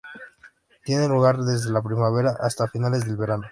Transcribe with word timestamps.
Tiene 0.83 1.07
lugar 1.07 1.37
desde 1.43 1.69
la 1.71 1.83
primavera 1.83 2.31
hasta 2.39 2.67
finales 2.67 3.05
del 3.05 3.17
verano. 3.17 3.45